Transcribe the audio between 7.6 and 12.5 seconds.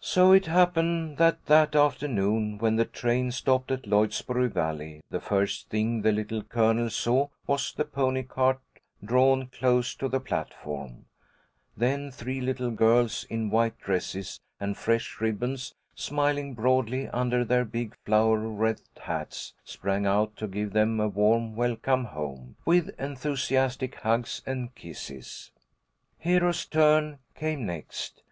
the pony cart drawn close to the platform. Then three